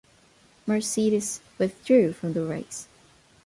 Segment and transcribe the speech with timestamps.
[0.65, 2.87] Mercedes withdrew from the race.